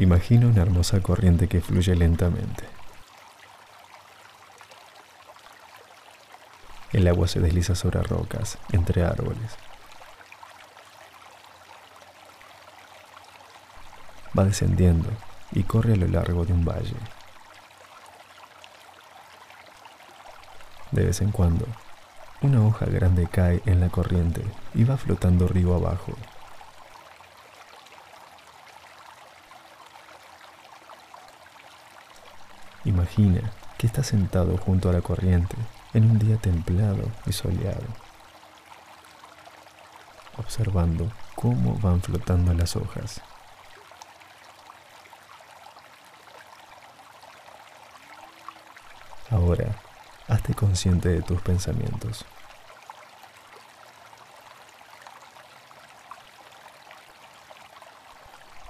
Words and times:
Imagina 0.00 0.46
una 0.46 0.62
hermosa 0.62 0.98
corriente 1.02 1.46
que 1.46 1.60
fluye 1.60 1.94
lentamente. 1.94 2.64
El 6.94 7.06
agua 7.06 7.28
se 7.28 7.38
desliza 7.38 7.74
sobre 7.74 8.02
rocas, 8.02 8.56
entre 8.72 9.04
árboles. 9.04 9.58
Va 14.36 14.44
descendiendo 14.44 15.10
y 15.52 15.64
corre 15.64 15.92
a 15.92 15.96
lo 15.96 16.08
largo 16.08 16.46
de 16.46 16.54
un 16.54 16.64
valle. 16.64 16.96
De 20.92 21.04
vez 21.04 21.20
en 21.20 21.30
cuando, 21.30 21.66
una 22.40 22.66
hoja 22.66 22.86
grande 22.86 23.28
cae 23.30 23.60
en 23.66 23.80
la 23.80 23.90
corriente 23.90 24.42
y 24.74 24.84
va 24.84 24.96
flotando 24.96 25.46
río 25.46 25.74
abajo. 25.74 26.16
Imagina 32.84 33.52
que 33.76 33.86
estás 33.86 34.06
sentado 34.06 34.56
junto 34.56 34.88
a 34.88 34.92
la 34.92 35.02
corriente 35.02 35.54
en 35.92 36.10
un 36.10 36.18
día 36.18 36.38
templado 36.38 37.10
y 37.26 37.32
soleado, 37.32 37.84
observando 40.38 41.12
cómo 41.34 41.78
van 41.78 42.00
flotando 42.00 42.54
las 42.54 42.76
hojas. 42.76 43.20
Ahora, 49.30 49.76
hazte 50.26 50.54
consciente 50.54 51.10
de 51.10 51.20
tus 51.20 51.42
pensamientos. 51.42 52.24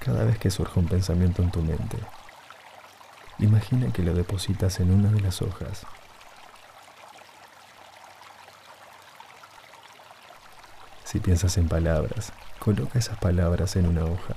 Cada 0.00 0.24
vez 0.24 0.36
que 0.38 0.50
surja 0.50 0.80
un 0.80 0.86
pensamiento 0.86 1.42
en 1.42 1.50
tu 1.52 1.62
mente, 1.62 1.98
imagina 3.40 3.92
que 3.92 4.02
lo 4.02 4.14
depositas 4.14 4.80
en 4.80 4.90
una 4.90 5.10
de 5.10 5.20
las 5.20 5.42
hojas 5.42 5.86
Si 11.10 11.18
piensas 11.18 11.56
en 11.56 11.66
palabras, 11.66 12.32
coloca 12.60 12.96
esas 12.96 13.18
palabras 13.18 13.74
en 13.74 13.88
una 13.88 14.04
hoja. 14.04 14.32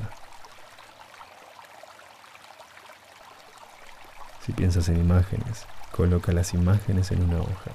Si 4.43 4.53
piensas 4.53 4.89
en 4.89 4.97
imágenes, 4.97 5.67
coloca 5.91 6.31
las 6.31 6.55
imágenes 6.55 7.11
en 7.11 7.21
una 7.21 7.41
hoja. 7.41 7.71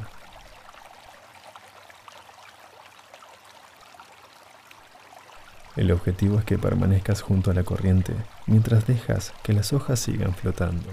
El 5.77 5.93
objetivo 5.93 6.41
es 6.41 6.45
que 6.45 6.59
permanezcas 6.59 7.23
junto 7.23 7.53
a 7.53 7.55
la 7.55 7.63
corriente 7.63 8.17
mientras 8.47 8.89
dejas 8.89 9.33
que 9.45 9.53
las 9.53 9.73
hojas 9.73 10.01
sigan 10.01 10.35
flotando. 10.35 10.91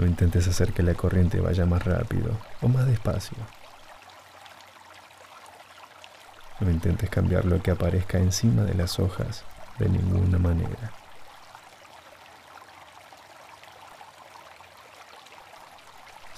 No 0.00 0.06
intentes 0.06 0.48
hacer 0.48 0.72
que 0.72 0.82
la 0.82 0.94
corriente 0.94 1.40
vaya 1.40 1.66
más 1.66 1.84
rápido 1.84 2.34
o 2.62 2.68
más 2.68 2.86
despacio. 2.86 3.36
No 6.58 6.70
intentes 6.70 7.10
cambiar 7.10 7.44
lo 7.44 7.60
que 7.62 7.70
aparezca 7.70 8.16
encima 8.16 8.62
de 8.62 8.72
las 8.72 8.98
hojas 8.98 9.44
de 9.78 9.90
ninguna 9.90 10.38
manera. 10.38 10.90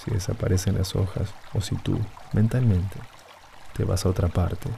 Si 0.03 0.11
desaparecen 0.11 0.77
las 0.77 0.93
hojas 0.97 1.33
o 1.53 1.61
si 1.61 1.77
tú, 1.77 1.97
mentalmente, 2.33 2.99
te 3.71 3.85
vas 3.85 4.05
a 4.05 4.09
otra 4.09 4.27
parte, 4.27 4.69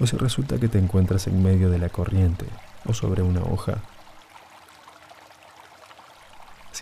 o 0.00 0.06
si 0.06 0.16
resulta 0.16 0.58
que 0.58 0.68
te 0.68 0.78
encuentras 0.78 1.26
en 1.26 1.42
medio 1.42 1.68
de 1.68 1.76
la 1.76 1.90
corriente 1.90 2.46
o 2.86 2.94
sobre 2.94 3.20
una 3.20 3.42
hoja, 3.42 3.82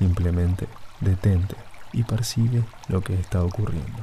simplemente 0.02 0.66
detente 0.98 1.54
y 1.92 2.02
percibe 2.02 2.64
lo 2.88 3.02
que 3.02 3.14
está 3.14 3.44
ocurriendo. 3.44 4.02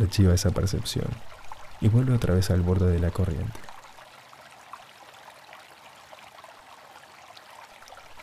Archiva 0.00 0.34
esa 0.34 0.52
percepción 0.52 1.08
y 1.80 1.88
vuelve 1.88 2.14
otra 2.14 2.32
vez 2.32 2.50
al 2.52 2.60
borde 2.60 2.92
de 2.92 3.00
la 3.00 3.10
corriente. 3.10 3.58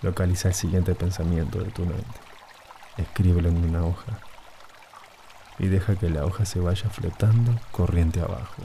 Localiza 0.01 0.47
el 0.47 0.53
siguiente 0.53 0.95
pensamiento 0.95 1.59
de 1.59 1.71
tu 1.71 1.85
mente. 1.85 2.19
Escríbelo 2.95 3.49
en 3.49 3.65
una 3.65 3.83
hoja 3.83 4.19
y 5.57 5.67
deja 5.67 5.97
que 5.97 6.09
la 6.09 6.23
hoja 6.25 6.45
se 6.45 6.61
vaya 6.61 6.89
flotando 6.89 7.59
corriente 7.73 8.21
abajo. 8.21 8.63